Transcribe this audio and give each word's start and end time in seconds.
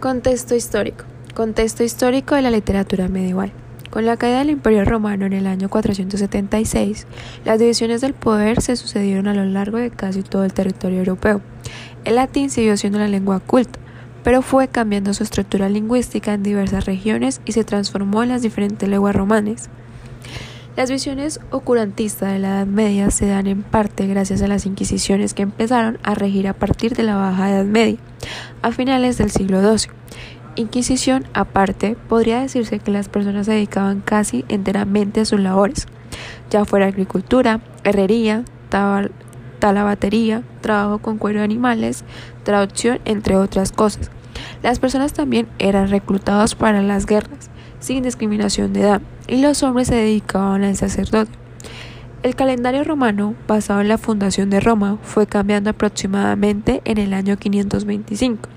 Contexto 0.00 0.54
histórico. 0.54 1.04
Contexto 1.34 1.84
histórico 1.84 2.34
de 2.34 2.40
la 2.40 2.50
literatura 2.50 3.08
medieval. 3.08 3.52
Con 3.90 4.06
la 4.06 4.16
caída 4.16 4.38
del 4.38 4.48
Imperio 4.48 4.86
Romano 4.86 5.26
en 5.26 5.34
el 5.34 5.46
año 5.46 5.68
476, 5.68 7.06
las 7.44 7.58
divisiones 7.58 8.00
del 8.00 8.14
poder 8.14 8.62
se 8.62 8.76
sucedieron 8.76 9.28
a 9.28 9.34
lo 9.34 9.44
largo 9.44 9.76
de 9.76 9.90
casi 9.90 10.22
todo 10.22 10.44
el 10.44 10.54
territorio 10.54 11.00
europeo. 11.00 11.42
El 12.06 12.14
latín 12.14 12.48
siguió 12.48 12.78
siendo 12.78 12.98
la 12.98 13.08
lengua 13.08 13.40
culta, 13.40 13.78
pero 14.24 14.40
fue 14.40 14.68
cambiando 14.68 15.12
su 15.12 15.22
estructura 15.22 15.68
lingüística 15.68 16.32
en 16.32 16.44
diversas 16.44 16.86
regiones 16.86 17.42
y 17.44 17.52
se 17.52 17.64
transformó 17.64 18.22
en 18.22 18.30
las 18.30 18.40
diferentes 18.40 18.88
lenguas 18.88 19.14
romanas. 19.14 19.68
Las 20.80 20.90
visiones 20.90 21.40
ocurantistas 21.50 22.32
de 22.32 22.38
la 22.38 22.48
Edad 22.48 22.66
Media 22.66 23.10
se 23.10 23.26
dan 23.26 23.46
en 23.46 23.62
parte 23.62 24.06
gracias 24.06 24.40
a 24.40 24.48
las 24.48 24.64
inquisiciones 24.64 25.34
que 25.34 25.42
empezaron 25.42 25.98
a 26.02 26.14
regir 26.14 26.48
a 26.48 26.54
partir 26.54 26.94
de 26.94 27.02
la 27.02 27.16
Baja 27.16 27.50
Edad 27.50 27.66
Media, 27.66 27.98
a 28.62 28.72
finales 28.72 29.18
del 29.18 29.30
siglo 29.30 29.60
XII. 29.60 29.90
Inquisición 30.56 31.26
aparte, 31.34 31.98
podría 32.08 32.40
decirse 32.40 32.78
que 32.78 32.92
las 32.92 33.10
personas 33.10 33.44
se 33.44 33.52
dedicaban 33.52 34.00
casi 34.00 34.46
enteramente 34.48 35.20
a 35.20 35.26
sus 35.26 35.38
labores, 35.38 35.86
ya 36.48 36.64
fuera 36.64 36.86
agricultura, 36.86 37.60
herrería, 37.84 38.46
talabatería, 39.58 40.44
trabajo 40.62 41.00
con 41.00 41.18
cuero 41.18 41.40
de 41.40 41.44
animales, 41.44 42.04
traducción, 42.42 43.00
entre 43.04 43.36
otras 43.36 43.70
cosas. 43.70 44.10
Las 44.62 44.78
personas 44.78 45.12
también 45.12 45.46
eran 45.58 45.90
reclutados 45.90 46.54
para 46.54 46.80
las 46.80 47.04
guerras, 47.04 47.50
sin 47.80 48.02
discriminación 48.02 48.72
de 48.72 48.80
edad, 48.80 49.02
y 49.30 49.40
los 49.40 49.62
hombres 49.62 49.88
se 49.88 49.94
dedicaban 49.94 50.64
al 50.64 50.76
sacerdote. 50.76 51.30
El 52.22 52.34
calendario 52.34 52.84
romano, 52.84 53.34
basado 53.46 53.80
en 53.80 53.88
la 53.88 53.96
fundación 53.96 54.50
de 54.50 54.60
Roma, 54.60 54.98
fue 55.02 55.26
cambiando 55.26 55.70
aproximadamente 55.70 56.82
en 56.84 56.98
el 56.98 57.14
año 57.14 57.38
525 57.38 58.48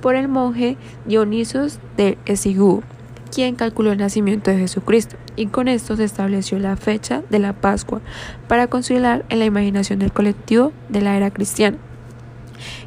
por 0.00 0.14
el 0.14 0.28
monje 0.28 0.76
Dionisos 1.06 1.80
de 1.96 2.16
Esigú, 2.26 2.82
quien 3.34 3.56
calculó 3.56 3.90
el 3.90 3.98
nacimiento 3.98 4.50
de 4.50 4.58
Jesucristo, 4.58 5.16
y 5.34 5.46
con 5.46 5.66
esto 5.66 5.96
se 5.96 6.04
estableció 6.04 6.58
la 6.58 6.76
fecha 6.76 7.22
de 7.30 7.40
la 7.40 7.54
Pascua 7.54 8.00
para 8.46 8.68
considerar 8.68 9.24
en 9.30 9.40
la 9.40 9.46
imaginación 9.46 9.98
del 9.98 10.12
colectivo 10.12 10.72
de 10.88 11.00
la 11.00 11.16
era 11.16 11.30
cristiana. 11.30 11.78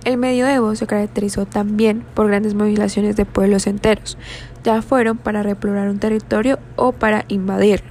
El 0.03 0.17
medioevo 0.17 0.75
se 0.75 0.87
caracterizó 0.87 1.45
también 1.45 2.03
por 2.13 2.27
grandes 2.27 2.53
movilizaciones 2.53 3.15
de 3.15 3.25
pueblos 3.25 3.67
enteros, 3.67 4.17
ya 4.63 4.81
fueron 4.81 5.17
para 5.17 5.43
repoblar 5.43 5.89
un 5.89 5.99
territorio 5.99 6.59
o 6.75 6.91
para 6.91 7.25
invadir. 7.27 7.83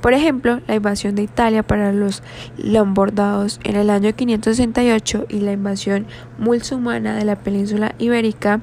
Por 0.00 0.12
ejemplo, 0.12 0.60
la 0.68 0.76
invasión 0.76 1.14
de 1.14 1.22
Italia 1.22 1.62
para 1.62 1.92
los 1.92 2.22
lombardos 2.58 3.58
en 3.64 3.76
el 3.76 3.90
año 3.90 4.14
568 4.14 5.26
y 5.28 5.40
la 5.40 5.52
invasión 5.52 6.06
musulmana 6.38 7.16
de 7.16 7.24
la 7.24 7.36
península 7.36 7.94
ibérica 7.98 8.60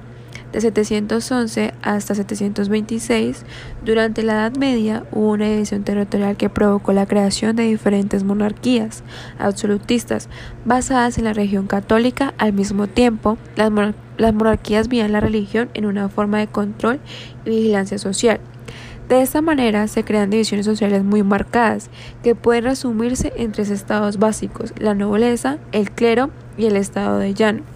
de 0.53 0.61
711 0.61 1.73
hasta 1.81 2.13
726, 2.13 3.43
durante 3.83 4.21
la 4.21 4.33
Edad 4.33 4.55
Media 4.55 5.03
hubo 5.11 5.31
una 5.31 5.49
división 5.49 5.83
territorial 5.83 6.37
que 6.37 6.49
provocó 6.49 6.93
la 6.93 7.07
creación 7.07 7.55
de 7.55 7.63
diferentes 7.63 8.23
monarquías 8.23 9.03
absolutistas 9.39 10.29
basadas 10.63 11.17
en 11.17 11.23
la 11.23 11.33
región 11.33 11.65
católica. 11.65 12.35
Al 12.37 12.53
mismo 12.53 12.85
tiempo, 12.85 13.37
las, 13.55 13.71
las 14.17 14.33
monarquías 14.33 14.89
veían 14.89 15.11
la 15.11 15.21
religión 15.21 15.69
en 15.73 15.87
una 15.87 16.07
forma 16.07 16.37
de 16.37 16.47
control 16.47 16.99
y 17.45 17.49
vigilancia 17.49 17.97
social. 17.97 18.39
De 19.09 19.21
esta 19.21 19.41
manera 19.41 19.87
se 19.87 20.03
crean 20.05 20.29
divisiones 20.29 20.67
sociales 20.67 21.03
muy 21.03 21.23
marcadas, 21.23 21.89
que 22.21 22.35
pueden 22.35 22.65
resumirse 22.65 23.33
en 23.35 23.51
tres 23.51 23.71
estados 23.71 24.17
básicos, 24.17 24.71
la 24.77 24.93
nobleza, 24.93 25.57
el 25.71 25.89
clero 25.89 26.29
y 26.57 26.67
el 26.67 26.77
estado 26.77 27.17
de 27.17 27.33
llano. 27.33 27.72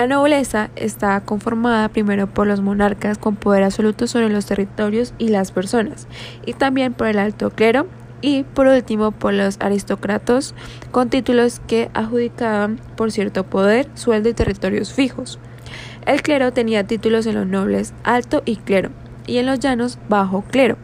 La 0.00 0.06
nobleza 0.06 0.70
está 0.76 1.20
conformada 1.20 1.90
primero 1.90 2.26
por 2.26 2.46
los 2.46 2.62
monarcas 2.62 3.18
con 3.18 3.36
poder 3.36 3.64
absoluto 3.64 4.06
sobre 4.06 4.30
los 4.30 4.46
territorios 4.46 5.12
y 5.18 5.28
las 5.28 5.52
personas, 5.52 6.08
y 6.46 6.54
también 6.54 6.94
por 6.94 7.08
el 7.08 7.18
alto 7.18 7.50
clero, 7.50 7.86
y 8.22 8.44
por 8.44 8.66
último 8.66 9.10
por 9.10 9.34
los 9.34 9.58
aristócratas 9.60 10.54
con 10.90 11.10
títulos 11.10 11.60
que 11.66 11.90
adjudicaban 11.92 12.80
por 12.96 13.12
cierto 13.12 13.44
poder, 13.44 13.88
sueldo 13.92 14.30
y 14.30 14.32
territorios 14.32 14.90
fijos. 14.90 15.38
El 16.06 16.22
clero 16.22 16.50
tenía 16.50 16.84
títulos 16.84 17.26
en 17.26 17.34
los 17.34 17.46
nobles 17.46 17.92
alto 18.02 18.42
y 18.46 18.56
clero, 18.56 18.88
y 19.26 19.36
en 19.36 19.44
los 19.44 19.60
llanos 19.60 19.98
bajo 20.08 20.44
clero. 20.50 20.78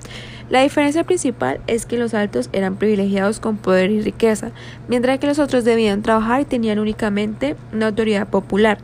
La 0.51 0.61
diferencia 0.61 1.05
principal 1.05 1.63
es 1.69 1.87
que 1.87 1.97
los 1.97 2.13
altos 2.13 2.51
eran 2.53 2.77
privilegiados 2.77 3.41
con 3.41 3.57
poder 3.57 3.91
y 3.93 4.03
riqueza, 4.03 4.51
mientras 4.89 5.19
que 5.19 5.27
los 5.27 5.39
otros 5.39 5.65
debían 5.65 6.03
trabajar 6.03 6.43
y 6.43 6.45
tenían 6.45 6.79
únicamente 6.79 7.57
una 7.73 7.87
autoridad 7.87 8.29
popular. 8.29 8.77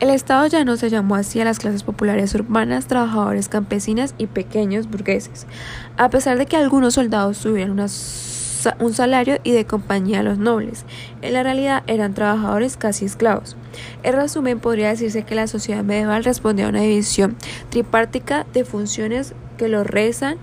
El 0.00 0.10
Estado 0.10 0.46
llano 0.46 0.76
se 0.76 0.90
llamó 0.90 1.16
así 1.16 1.40
a 1.40 1.44
las 1.44 1.58
clases 1.58 1.82
populares 1.82 2.34
urbanas, 2.34 2.86
trabajadores 2.86 3.48
campesinas 3.48 4.14
y 4.18 4.26
pequeños 4.26 4.88
burgueses, 4.88 5.46
a 5.96 6.10
pesar 6.10 6.38
de 6.38 6.46
que 6.46 6.56
algunos 6.56 6.94
soldados 6.94 7.38
tuvieran 7.38 7.78
un 8.80 8.94
salario 8.94 9.38
y 9.44 9.52
de 9.52 9.64
compañía 9.66 10.20
a 10.20 10.22
los 10.22 10.38
nobles. 10.38 10.84
En 11.22 11.32
la 11.32 11.42
realidad 11.42 11.82
eran 11.86 12.14
trabajadores 12.14 12.76
casi 12.76 13.04
esclavos. 13.04 13.56
En 14.02 14.14
resumen, 14.14 14.60
podría 14.60 14.88
decirse 14.88 15.22
que 15.22 15.34
la 15.34 15.46
sociedad 15.46 15.84
medieval 15.84 16.24
respondía 16.24 16.66
a 16.66 16.70
una 16.70 16.80
división 16.80 17.36
tripártica 17.70 18.46
de 18.52 18.64
funciones 18.64 19.34
que 19.56 19.68
los 19.68 19.86
rezan, 19.86 20.38